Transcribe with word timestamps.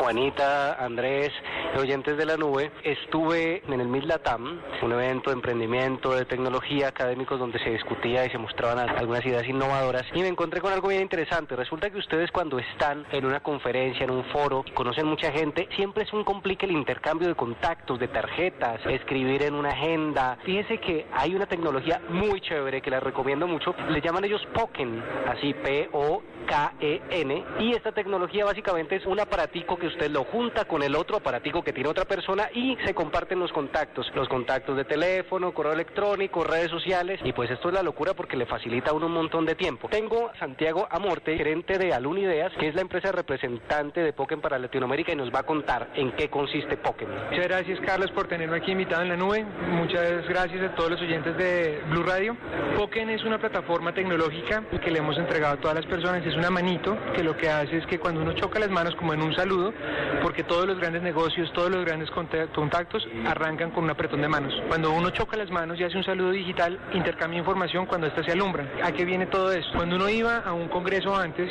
Juanita, 0.00 0.74
Andrés, 0.74 1.32
oyentes 1.76 2.16
de 2.16 2.26
la 2.26 2.36
nube, 2.36 2.70
estuve 2.84 3.62
en 3.66 3.80
el 3.80 3.88
MISLATAM, 3.88 4.60
un 4.82 4.92
evento 4.92 5.30
de 5.30 5.36
emprendimiento, 5.36 6.12
de 6.12 6.24
tecnología, 6.24 6.88
académicos 6.88 7.38
donde 7.38 7.58
se 7.58 7.70
discutía 7.70 8.24
y 8.26 8.30
se 8.30 8.38
mostraban 8.38 8.78
algunas 8.88 9.24
ideas 9.24 9.46
innovadoras 9.46 10.04
y 10.14 10.20
me 10.20 10.28
encontré 10.28 10.60
con 10.60 10.72
algo 10.72 10.88
bien 10.88 11.02
interesante. 11.02 11.56
Resulta 11.56 11.90
que 11.90 11.98
ustedes 11.98 12.30
cuando 12.30 12.58
están 12.58 13.06
en 13.12 13.26
una 13.26 13.40
conferencia, 13.40 14.04
en 14.04 14.10
un 14.10 14.24
foro, 14.26 14.64
conocen 14.74 15.06
mucha 15.06 15.30
gente, 15.32 15.68
siempre 15.76 16.04
es 16.04 16.12
un 16.12 16.24
complique 16.24 16.66
el 16.66 16.72
intercambio 16.72 17.28
de 17.28 17.34
contactos, 17.34 17.98
de 17.98 18.08
tarjetas, 18.08 18.80
escribir 18.86 19.42
en 19.42 19.54
una 19.54 19.70
agenda. 19.70 20.38
Fíjese 20.44 20.78
que 20.78 21.06
hay 21.12 21.34
una 21.34 21.46
tecnología 21.46 22.00
muy 22.08 22.40
chévere 22.40 22.80
que 22.80 22.90
la 22.90 23.00
recomiendo 23.00 23.46
mucho, 23.46 23.74
le 23.88 24.00
llaman 24.00 24.24
ellos 24.24 24.46
Poken, 24.54 25.02
así 25.28 25.54
P-O 25.54 26.22
K-E-N 26.46 27.44
y 27.60 27.72
esta 27.72 27.92
tecnología 27.92 28.44
básicamente 28.44 28.96
es 28.96 29.06
un 29.06 29.20
aparatico 29.20 29.76
que 29.76 29.86
usted 29.86 30.10
lo 30.10 30.24
junta 30.24 30.64
con 30.64 30.82
el 30.82 30.96
otro 30.96 31.16
aparatico 31.16 31.59
que 31.62 31.72
tiene 31.72 31.88
otra 31.88 32.04
persona 32.04 32.48
y 32.54 32.76
se 32.84 32.94
comparten 32.94 33.38
los 33.38 33.52
contactos, 33.52 34.10
los 34.14 34.28
contactos 34.28 34.76
de 34.76 34.84
teléfono, 34.84 35.52
correo 35.52 35.72
electrónico, 35.72 36.44
redes 36.44 36.70
sociales 36.70 37.20
y 37.24 37.32
pues 37.32 37.50
esto 37.50 37.68
es 37.68 37.74
la 37.74 37.82
locura 37.82 38.14
porque 38.14 38.36
le 38.36 38.46
facilita 38.46 38.90
a 38.90 38.94
uno 38.94 39.06
un 39.06 39.12
montón 39.12 39.46
de 39.46 39.54
tiempo. 39.54 39.88
Tengo 39.88 40.30
a 40.30 40.38
Santiago 40.38 40.86
Amorte, 40.90 41.36
gerente 41.36 41.78
de 41.78 41.92
Alun 41.92 42.18
Ideas, 42.18 42.52
que 42.58 42.68
es 42.68 42.74
la 42.74 42.82
empresa 42.82 43.12
representante 43.12 44.00
de 44.00 44.12
Poken 44.12 44.40
para 44.40 44.58
Latinoamérica 44.58 45.12
y 45.12 45.16
nos 45.16 45.32
va 45.32 45.40
a 45.40 45.44
contar 45.44 45.90
en 45.94 46.12
qué 46.12 46.28
consiste 46.28 46.76
Poken. 46.76 47.08
Muchas 47.30 47.48
gracias 47.48 47.80
Carlos 47.80 48.10
por 48.12 48.28
tenerme 48.28 48.58
aquí 48.58 48.72
invitado 48.72 49.02
en 49.02 49.08
la 49.08 49.16
nube. 49.16 49.44
Muchas 49.70 50.26
gracias 50.28 50.62
a 50.62 50.74
todos 50.74 50.90
los 50.90 51.00
oyentes 51.00 51.36
de 51.36 51.80
Blue 51.90 52.02
Radio. 52.02 52.36
Poken 52.76 53.10
es 53.10 53.24
una 53.24 53.38
plataforma 53.38 53.92
tecnológica 53.92 54.64
que 54.82 54.90
le 54.90 54.98
hemos 54.98 55.16
entregado 55.18 55.54
a 55.54 55.60
todas 55.60 55.76
las 55.76 55.86
personas. 55.86 56.24
Es 56.24 56.34
una 56.34 56.50
manito 56.50 56.96
que 57.14 57.22
lo 57.22 57.36
que 57.36 57.48
hace 57.48 57.78
es 57.78 57.86
que 57.86 57.98
cuando 57.98 58.22
uno 58.22 58.32
choca 58.32 58.58
las 58.58 58.70
manos 58.70 58.94
como 58.96 59.14
en 59.14 59.22
un 59.22 59.34
saludo, 59.34 59.72
porque 60.22 60.44
todos 60.44 60.66
los 60.66 60.78
grandes 60.78 61.02
negocios, 61.02 61.52
todos 61.52 61.70
los 61.70 61.84
grandes 61.84 62.10
conta- 62.10 62.46
contactos 62.54 63.06
arrancan 63.26 63.70
con 63.70 63.84
un 63.84 63.90
apretón 63.90 64.20
de 64.20 64.28
manos. 64.28 64.52
Cuando 64.68 64.92
uno 64.92 65.10
choca 65.10 65.36
las 65.36 65.50
manos 65.50 65.78
y 65.80 65.84
hace 65.84 65.96
un 65.96 66.04
saludo 66.04 66.30
digital, 66.30 66.78
intercambia 66.92 67.38
información 67.38 67.86
cuando 67.86 68.06
ésta 68.06 68.22
se 68.24 68.32
alumbra. 68.32 68.64
¿A 68.82 68.92
qué 68.92 69.04
viene 69.04 69.26
todo 69.26 69.52
esto? 69.52 69.70
Cuando 69.76 69.96
uno 69.96 70.08
iba 70.08 70.38
a 70.38 70.52
un 70.52 70.68
congreso 70.68 71.16
antes 71.16 71.50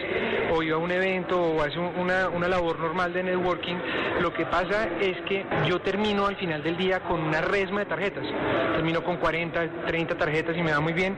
o 0.54 0.62
iba 0.64 0.76
a 0.76 0.80
un 0.80 0.92
evento 0.92 1.40
o 1.42 1.62
hace 1.62 1.78
un- 1.80 1.94
una, 1.98 2.30
una 2.30 2.48
labor 2.48 2.80
normal 2.80 3.14
de 3.14 3.24
networking, 3.24 3.76
lo 4.22 4.34
que 4.34 4.46
pasa 4.46 4.88
es 5.00 5.18
que 5.28 5.46
yo 5.68 5.80
termino 5.82 6.28
al 6.28 6.36
final 6.36 6.62
del 6.64 6.78
día 6.78 7.00
con 7.02 7.22
una 7.22 7.42
resma 7.42 7.80
de 7.82 7.86
tarjetas. 7.88 8.26
Termino 8.76 9.04
con 9.04 9.18
40, 9.18 9.86
30 9.88 10.16
tarjetas 10.18 10.56
y 10.56 10.62
me 10.64 10.72
va 10.72 10.80
muy 10.80 10.94
bien. 10.94 11.18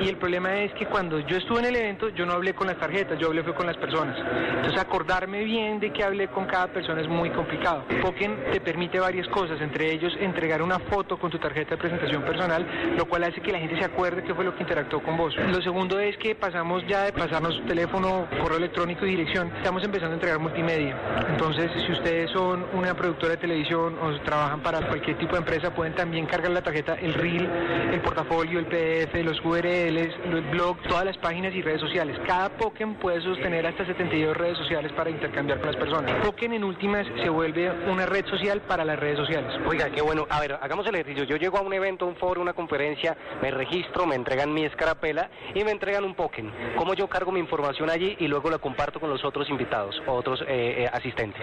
Y 0.00 0.08
el 0.08 0.16
problema 0.16 0.54
es 0.60 0.72
que 0.74 0.86
cuando 0.86 1.20
yo 1.20 1.36
estuve 1.36 1.60
en 1.60 1.66
el 1.66 1.76
evento, 1.76 2.08
yo 2.10 2.26
no 2.26 2.32
hablé 2.32 2.54
con 2.54 2.66
las 2.66 2.76
tarjetas, 2.78 3.18
yo 3.18 3.28
hablé 3.28 3.42
fue 3.42 3.54
con 3.54 3.66
las 3.66 3.76
personas. 3.76 4.16
Entonces 4.56 4.80
acordarme 4.80 5.44
bien 5.44 5.80
de 5.80 5.92
que 5.92 6.02
hablé 6.04 6.28
con 6.28 6.46
cada 6.46 6.66
persona 6.68 6.87
es 6.96 7.08
muy 7.08 7.30
complicado. 7.30 7.84
Poken 8.00 8.36
te 8.52 8.60
permite 8.60 8.98
varias 8.98 9.28
cosas, 9.28 9.60
entre 9.60 9.92
ellos 9.92 10.14
entregar 10.20 10.62
una 10.62 10.78
foto 10.78 11.18
con 11.18 11.30
tu 11.30 11.38
tarjeta 11.38 11.72
de 11.72 11.76
presentación 11.76 12.22
personal, 12.22 12.66
lo 12.96 13.04
cual 13.06 13.24
hace 13.24 13.40
que 13.40 13.52
la 13.52 13.58
gente 13.58 13.76
se 13.78 13.84
acuerde 13.84 14.22
qué 14.22 14.34
fue 14.34 14.44
lo 14.44 14.54
que 14.54 14.62
interactuó 14.62 15.02
con 15.02 15.16
vos. 15.16 15.34
Lo 15.36 15.60
segundo 15.60 15.98
es 15.98 16.16
que 16.16 16.34
pasamos 16.34 16.86
ya 16.86 17.02
de 17.02 17.12
pasarnos 17.12 17.60
teléfono, 17.66 18.26
correo 18.40 18.58
electrónico 18.58 19.04
y 19.04 19.10
dirección, 19.10 19.52
estamos 19.56 19.82
empezando 19.84 20.12
a 20.12 20.14
entregar 20.14 20.38
multimedia. 20.38 20.96
Entonces, 21.28 21.70
si 21.84 21.92
ustedes 21.92 22.30
son 22.30 22.64
una 22.72 22.94
productora 22.94 23.32
de 23.32 23.38
televisión 23.38 23.96
o 24.00 24.18
trabajan 24.20 24.60
para 24.60 24.80
cualquier 24.86 25.18
tipo 25.18 25.32
de 25.32 25.38
empresa, 25.38 25.74
pueden 25.74 25.94
también 25.94 26.26
cargar 26.26 26.52
la 26.52 26.62
tarjeta, 26.62 26.94
el 26.94 27.14
reel, 27.14 27.48
el 27.92 28.00
portafolio, 28.00 28.58
el 28.58 28.66
PDF, 28.66 29.14
los 29.24 29.44
URLs, 29.44 30.14
el 30.24 30.40
blog, 30.50 30.78
todas 30.88 31.04
las 31.04 31.18
páginas 31.18 31.54
y 31.54 31.62
redes 31.62 31.80
sociales. 31.80 32.18
Cada 32.26 32.48
Poken 32.50 32.94
puede 32.94 33.20
sostener 33.20 33.66
hasta 33.66 33.84
72 33.84 34.36
redes 34.36 34.58
sociales 34.58 34.92
para 34.92 35.10
intercambiar 35.10 35.58
con 35.58 35.66
las 35.66 35.76
personas. 35.76 36.12
Poken 36.24 36.52
en 36.52 36.64
se 36.78 37.28
vuelve 37.28 37.70
una 37.90 38.06
red 38.06 38.24
social 38.26 38.60
para 38.60 38.84
las 38.84 38.98
redes 38.98 39.16
sociales. 39.16 39.52
Oiga, 39.66 39.90
qué 39.90 40.00
bueno. 40.00 40.26
A 40.30 40.40
ver, 40.40 40.58
hagamos 40.60 40.86
el 40.86 40.94
ejercicio. 40.94 41.24
Yo 41.24 41.36
llego 41.36 41.58
a 41.58 41.60
un 41.60 41.72
evento, 41.72 42.06
un 42.06 42.14
foro, 42.14 42.40
una 42.40 42.52
conferencia, 42.52 43.16
me 43.42 43.50
registro, 43.50 44.06
me 44.06 44.14
entregan 44.14 44.54
mi 44.54 44.64
escarapela 44.64 45.28
y 45.54 45.64
me 45.64 45.72
entregan 45.72 46.04
un 46.04 46.14
Poken. 46.14 46.76
¿Cómo 46.76 46.94
yo 46.94 47.08
cargo 47.08 47.32
mi 47.32 47.40
información 47.40 47.90
allí 47.90 48.16
y 48.20 48.28
luego 48.28 48.48
la 48.48 48.58
comparto 48.58 49.00
con 49.00 49.10
los 49.10 49.24
otros 49.24 49.50
invitados 49.50 50.00
o 50.06 50.12
otros 50.12 50.40
eh, 50.42 50.84
eh, 50.84 50.90
asistentes? 50.92 51.42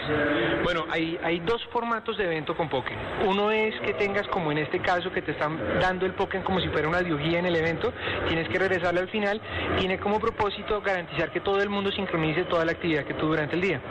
Bueno, 0.63 0.85
hay, 0.89 1.19
hay 1.21 1.41
dos 1.41 1.61
formatos 1.71 2.17
de 2.17 2.25
evento 2.25 2.55
con 2.55 2.69
Poken. 2.69 2.97
Uno 3.27 3.51
es 3.51 3.77
que 3.81 3.93
tengas, 3.93 4.27
como 4.29 4.53
en 4.53 4.59
este 4.59 4.79
caso, 4.79 5.11
que 5.11 5.21
te 5.21 5.31
están 5.31 5.59
dando 5.81 6.05
el 6.05 6.13
Poken 6.13 6.43
como 6.43 6.61
si 6.61 6.69
fuera 6.69 6.87
una 6.87 6.99
audiología 6.99 7.39
en 7.39 7.45
el 7.45 7.57
evento, 7.57 7.91
tienes 8.29 8.47
que 8.47 8.57
regresarle 8.57 9.01
al 9.01 9.09
final, 9.09 9.41
tiene 9.79 9.99
como 9.99 10.17
propósito 10.17 10.79
garantizar 10.81 11.29
que 11.31 11.41
todo 11.41 11.61
el 11.61 11.69
mundo 11.69 11.91
sincronice 11.91 12.45
toda 12.45 12.63
la 12.63 12.71
actividad 12.71 13.03
que 13.03 13.13
tuvo 13.15 13.31
durante 13.31 13.55
el 13.55 13.61
día. 13.61 13.81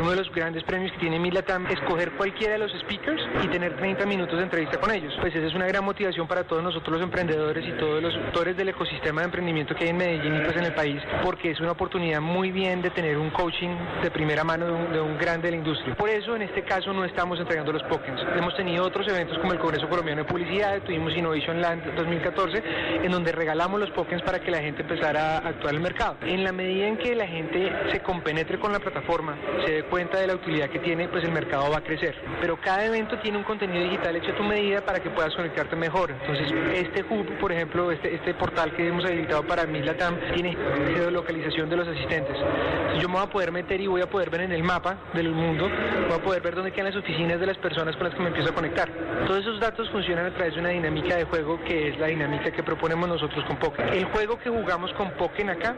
Uno 0.00 0.10
de 0.10 0.16
los 0.16 0.32
grandes 0.32 0.64
premios 0.72 0.92
que 0.92 1.00
tiene 1.00 1.18
Milatam 1.18 1.66
es 1.66 1.78
coger 1.80 2.12
cualquiera 2.12 2.54
de 2.54 2.60
los 2.60 2.72
speakers 2.72 3.20
y 3.44 3.48
tener 3.48 3.76
30 3.76 4.06
minutos 4.06 4.38
de 4.38 4.44
entrevista 4.44 4.80
con 4.80 4.90
ellos. 4.90 5.12
Pues 5.20 5.34
esa 5.34 5.46
es 5.46 5.54
una 5.54 5.66
gran 5.66 5.84
motivación 5.84 6.26
para 6.26 6.44
todos 6.44 6.62
nosotros 6.62 6.94
los 6.96 7.02
emprendedores 7.02 7.68
y 7.68 7.72
todos 7.72 8.02
los 8.02 8.14
actores 8.14 8.56
del 8.56 8.70
ecosistema 8.70 9.20
de 9.20 9.26
emprendimiento 9.26 9.74
que 9.74 9.84
hay 9.84 9.90
en 9.90 9.98
Medellín 9.98 10.34
y 10.34 10.40
pues 10.40 10.56
en 10.56 10.64
el 10.64 10.72
país, 10.72 11.02
porque 11.22 11.50
es 11.50 11.60
una 11.60 11.72
oportunidad 11.72 12.22
muy 12.22 12.52
bien 12.52 12.80
de 12.80 12.88
tener 12.88 13.18
un 13.18 13.28
coaching 13.28 13.68
de 14.02 14.10
primera 14.10 14.44
mano 14.44 14.64
de 14.64 14.72
un, 14.72 14.92
de 14.94 15.00
un 15.02 15.18
grande 15.18 15.48
de 15.48 15.50
la 15.50 15.56
industria. 15.58 15.94
Por 15.94 16.08
eso 16.08 16.34
en 16.36 16.40
este 16.40 16.62
caso 16.62 16.90
no 16.94 17.04
estamos 17.04 17.38
entregando 17.38 17.70
los 17.70 17.82
Pokens. 17.82 18.22
Hemos 18.34 18.56
tenido 18.56 18.86
otros 18.86 19.06
eventos 19.08 19.36
como 19.40 19.52
el 19.52 19.58
Congreso 19.58 19.90
Colombiano 19.90 20.22
de 20.22 20.28
Publicidad, 20.28 20.80
tuvimos 20.80 21.14
Innovation 21.14 21.60
Land 21.60 21.94
2014, 21.96 22.62
en 23.02 23.12
donde 23.12 23.30
regalamos 23.32 23.78
los 23.78 23.90
Pokens 23.90 24.22
para 24.22 24.40
que 24.40 24.50
la 24.50 24.62
gente 24.62 24.80
empezara 24.80 25.36
a 25.36 25.48
actuar 25.48 25.74
en 25.74 25.76
el 25.76 25.82
mercado. 25.82 26.16
En 26.22 26.42
la 26.42 26.52
medida 26.52 26.86
en 26.86 26.96
que 26.96 27.14
la 27.14 27.26
gente 27.26 27.70
se 27.90 28.00
compenetre 28.00 28.58
con 28.58 28.72
la 28.72 28.78
plataforma, 28.78 29.36
se 29.66 29.70
dé 29.70 29.82
cuenta 29.82 30.18
de 30.18 30.28
la 30.28 30.34
utilidad 30.34 30.61
que 30.68 30.78
tiene, 30.78 31.08
pues 31.08 31.24
el 31.24 31.32
mercado 31.32 31.70
va 31.70 31.78
a 31.78 31.82
crecer. 31.82 32.14
Pero 32.40 32.58
cada 32.60 32.84
evento 32.84 33.18
tiene 33.18 33.38
un 33.38 33.44
contenido 33.44 33.84
digital 33.84 34.16
hecho 34.16 34.32
a 34.32 34.36
tu 34.36 34.42
medida 34.42 34.80
para 34.80 35.00
que 35.00 35.10
puedas 35.10 35.34
conectarte 35.34 35.76
mejor. 35.76 36.10
Entonces, 36.10 36.52
este 36.74 37.02
hub, 37.02 37.26
por 37.38 37.52
ejemplo, 37.52 37.90
este, 37.92 38.14
este 38.14 38.34
portal 38.34 38.72
que 38.74 38.86
hemos 38.86 39.04
habilitado 39.04 39.42
para 39.44 39.66
Mislatam, 39.66 40.16
tiene 40.34 40.56
geolocalización 40.94 41.68
de 41.70 41.76
los 41.76 41.88
asistentes. 41.88 42.36
Entonces, 42.36 43.02
yo 43.02 43.08
me 43.08 43.14
voy 43.14 43.24
a 43.24 43.30
poder 43.30 43.52
meter 43.52 43.80
y 43.80 43.86
voy 43.86 44.02
a 44.02 44.08
poder 44.08 44.30
ver 44.30 44.42
en 44.42 44.52
el 44.52 44.62
mapa 44.62 44.96
del 45.14 45.30
mundo, 45.30 45.70
voy 46.08 46.18
a 46.18 46.22
poder 46.22 46.42
ver 46.42 46.54
dónde 46.54 46.72
quedan 46.72 46.86
las 46.86 46.96
oficinas 46.96 47.40
de 47.40 47.46
las 47.46 47.58
personas 47.58 47.96
con 47.96 48.04
las 48.04 48.14
que 48.14 48.20
me 48.20 48.28
empiezo 48.28 48.50
a 48.50 48.54
conectar. 48.54 48.88
Todos 49.26 49.40
esos 49.40 49.60
datos 49.60 49.88
funcionan 49.90 50.26
a 50.26 50.34
través 50.34 50.54
de 50.54 50.60
una 50.60 50.70
dinámica 50.70 51.16
de 51.16 51.24
juego 51.24 51.62
que 51.64 51.88
es 51.88 51.98
la 51.98 52.06
dinámica 52.08 52.50
que 52.50 52.62
proponemos 52.62 53.08
nosotros 53.08 53.44
con 53.44 53.56
Poken. 53.56 53.88
El 53.88 54.04
juego 54.06 54.38
que 54.38 54.50
jugamos 54.50 54.92
con 54.94 55.10
Poken 55.12 55.50
acá, 55.50 55.74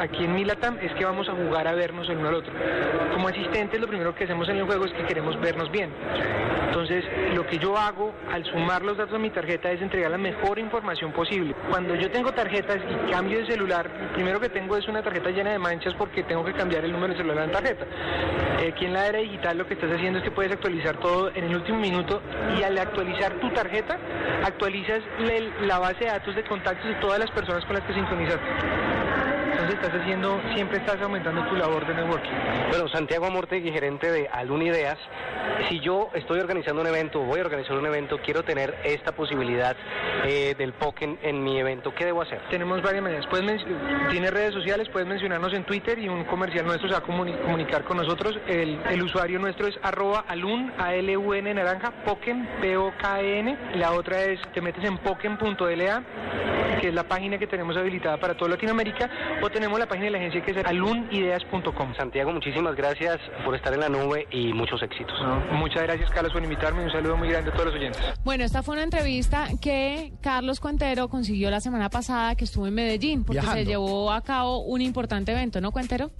aquí 0.00 0.24
en 0.24 0.34
Milatam, 0.34 0.78
es 0.80 0.92
que 0.92 1.04
vamos 1.04 1.28
a 1.28 1.32
jugar 1.32 1.66
a 1.68 1.74
vernos 1.74 2.08
el 2.08 2.18
uno 2.18 2.28
al 2.28 2.34
otro. 2.36 2.52
Como 3.12 3.28
asistentes, 3.28 3.80
lo 3.80 3.86
primero 3.86 4.14
que 4.14 4.23
hacemos 4.24 4.48
en 4.48 4.58
el 4.58 4.64
juego 4.64 4.84
es 4.84 4.92
que 4.92 5.04
queremos 5.04 5.40
vernos 5.40 5.70
bien. 5.70 5.90
Entonces, 6.66 7.04
lo 7.34 7.46
que 7.46 7.58
yo 7.58 7.78
hago 7.78 8.12
al 8.32 8.44
sumar 8.44 8.82
los 8.82 8.96
datos 8.96 9.14
a 9.14 9.18
mi 9.18 9.30
tarjeta 9.30 9.70
es 9.70 9.80
entregar 9.80 10.10
la 10.10 10.18
mejor 10.18 10.58
información 10.58 11.12
posible. 11.12 11.54
Cuando 11.70 11.94
yo 11.94 12.10
tengo 12.10 12.32
tarjetas 12.32 12.78
y 12.78 13.12
cambio 13.12 13.38
de 13.38 13.46
celular, 13.46 13.88
lo 13.88 14.12
primero 14.12 14.40
que 14.40 14.48
tengo 14.48 14.76
es 14.76 14.88
una 14.88 15.00
tarjeta 15.00 15.30
llena 15.30 15.52
de 15.52 15.58
manchas 15.60 15.94
porque 15.94 16.24
tengo 16.24 16.44
que 16.44 16.52
cambiar 16.52 16.84
el 16.84 16.90
número 16.90 17.12
de 17.12 17.18
celular 17.18 17.44
en 17.44 17.52
tarjeta. 17.52 17.84
Eh, 18.60 18.72
aquí 18.74 18.86
en 18.86 18.92
la 18.92 19.06
era 19.06 19.18
digital 19.18 19.56
lo 19.56 19.66
que 19.66 19.74
estás 19.74 19.92
haciendo 19.92 20.18
es 20.18 20.24
que 20.24 20.32
puedes 20.32 20.50
actualizar 20.50 20.96
todo 20.96 21.30
en 21.34 21.44
el 21.44 21.54
último 21.54 21.78
minuto 21.78 22.20
y 22.58 22.64
al 22.64 22.76
actualizar 22.76 23.34
tu 23.34 23.50
tarjeta, 23.50 23.96
actualizas 24.44 25.02
la 25.62 25.78
base 25.78 26.00
de 26.00 26.10
datos 26.10 26.34
de 26.34 26.42
contactos 26.42 26.86
de 26.86 26.94
todas 26.96 27.20
las 27.20 27.30
personas 27.30 27.64
con 27.66 27.74
las 27.74 27.84
que 27.84 27.94
sincronizaste. 27.94 29.43
Entonces 29.54 29.76
estás 29.80 30.00
haciendo, 30.00 30.40
siempre 30.54 30.78
estás 30.78 31.00
aumentando 31.00 31.44
tu 31.46 31.54
labor 31.54 31.86
de 31.86 31.94
networking. 31.94 32.32
Bueno, 32.70 32.88
Santiago 32.88 33.26
Amortegui, 33.26 33.70
gerente 33.70 34.10
de 34.10 34.28
Alun 34.32 34.62
Ideas. 34.62 34.98
Si 35.68 35.78
yo 35.78 36.10
estoy 36.12 36.40
organizando 36.40 36.82
un 36.82 36.88
evento, 36.88 37.20
voy 37.20 37.38
a 37.38 37.42
organizar 37.44 37.76
un 37.78 37.86
evento, 37.86 38.18
quiero 38.18 38.42
tener 38.42 38.74
esta 38.84 39.12
posibilidad 39.12 39.76
eh, 40.24 40.54
del 40.58 40.72
Poken 40.72 41.18
en 41.22 41.44
mi 41.44 41.58
evento, 41.60 41.94
¿qué 41.94 42.04
debo 42.06 42.22
hacer? 42.22 42.40
Tenemos 42.50 42.82
varias 42.82 43.02
maneras. 43.02 43.26
Puedes 43.28 43.64
tienes 44.10 44.30
redes 44.32 44.52
sociales, 44.54 44.88
puedes 44.88 45.08
mencionarnos 45.08 45.52
en 45.54 45.62
Twitter 45.64 45.98
y 46.00 46.08
un 46.08 46.24
comercial 46.24 46.66
nuestro 46.66 46.88
se 46.88 46.94
va 46.94 46.98
a 47.00 47.04
comuni- 47.04 47.40
comunicar 47.40 47.84
con 47.84 47.96
nosotros. 47.96 48.36
El, 48.48 48.80
el 48.90 49.02
usuario 49.02 49.38
nuestro 49.38 49.68
es 49.68 49.78
arroba 49.82 50.24
alun, 50.26 50.72
A-L-U-N 50.78 51.54
naranja, 51.54 51.92
Poken, 52.04 52.48
P-O-K-E-N. 52.60 53.56
La 53.76 53.92
otra 53.92 54.20
es, 54.24 54.40
te 54.52 54.60
metes 54.60 54.84
en 54.84 54.98
poken.la, 54.98 56.02
que 56.80 56.88
es 56.88 56.94
la 56.94 57.04
página 57.04 57.38
que 57.38 57.46
tenemos 57.46 57.76
habilitada 57.76 58.16
para 58.16 58.34
toda 58.34 58.50
Latinoamérica, 58.50 59.08
o 59.44 59.50
tenemos 59.50 59.78
la 59.78 59.86
página 59.86 60.06
de 60.06 60.10
la 60.12 60.18
agencia 60.18 60.42
que 60.42 60.52
es 60.52 60.66
alunideas.com. 60.66 61.94
Santiago, 61.96 62.32
muchísimas 62.32 62.74
gracias 62.74 63.20
por 63.44 63.54
estar 63.54 63.74
en 63.74 63.80
la 63.80 63.90
nube 63.90 64.26
y 64.30 64.54
muchos 64.54 64.82
éxitos. 64.82 65.14
Muchas 65.52 65.82
gracias, 65.82 66.10
Carlos, 66.10 66.32
por 66.32 66.42
invitarme 66.42 66.80
y 66.82 66.84
un 66.86 66.90
saludo 66.90 67.16
muy 67.18 67.28
grande 67.28 67.50
a 67.50 67.52
todos 67.52 67.66
los 67.66 67.74
oyentes. 67.74 68.00
Bueno, 68.24 68.44
esta 68.44 68.62
fue 68.62 68.74
una 68.74 68.84
entrevista 68.84 69.48
que 69.60 70.14
Carlos 70.22 70.60
Cuentero 70.60 71.08
consiguió 71.08 71.50
la 71.50 71.60
semana 71.60 71.90
pasada 71.90 72.36
que 72.36 72.44
estuvo 72.44 72.66
en 72.66 72.74
Medellín, 72.74 73.24
porque 73.24 73.40
Viajando. 73.40 73.60
se 73.60 73.66
llevó 73.66 74.12
a 74.12 74.22
cabo 74.22 74.60
un 74.62 74.80
importante 74.80 75.32
evento, 75.32 75.60
¿no, 75.60 75.72
Cuentero? 75.72 76.10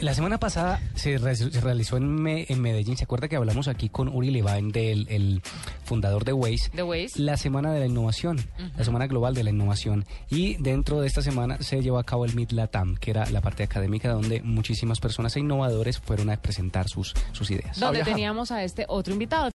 La 0.00 0.12
semana 0.12 0.38
pasada 0.38 0.80
se, 0.94 1.16
re- 1.18 1.36
se 1.36 1.48
realizó 1.60 1.96
en, 1.96 2.14
Me- 2.14 2.46
en 2.48 2.60
Medellín. 2.60 2.96
¿Se 2.96 3.04
acuerda 3.04 3.28
que 3.28 3.36
hablamos 3.36 3.68
aquí 3.68 3.88
con 3.88 4.08
Uri 4.08 4.30
Levine, 4.30 4.70
del 4.72 5.06
el 5.08 5.40
fundador 5.84 6.24
de 6.24 6.32
Waze? 6.32 6.70
The 6.74 6.82
Waze. 6.82 7.22
La 7.22 7.36
semana 7.36 7.72
de 7.72 7.80
la 7.80 7.86
innovación, 7.86 8.38
la 8.76 8.84
semana 8.84 9.06
global 9.06 9.34
de 9.34 9.44
la 9.44 9.50
innovación. 9.50 10.04
Y 10.30 10.56
dentro 10.56 11.00
de 11.00 11.06
esta 11.06 11.22
semana 11.22 11.58
se 11.62 11.80
llevó 11.80 11.98
a 11.98 12.04
cabo 12.04 12.24
el 12.24 12.34
Mid 12.34 12.50
Latam, 12.50 12.96
que 12.96 13.12
era 13.12 13.24
la 13.30 13.40
parte 13.40 13.62
académica 13.62 14.12
donde 14.12 14.42
muchísimas 14.42 15.00
personas 15.00 15.36
e 15.36 15.40
innovadores 15.40 15.98
fueron 16.00 16.28
a 16.28 16.36
presentar 16.36 16.88
sus, 16.88 17.14
sus 17.32 17.50
ideas. 17.50 17.78
Donde 17.78 18.02
teníamos 18.02 18.50
a 18.50 18.62
este 18.64 18.84
otro 18.88 19.12
invitado. 19.12 19.50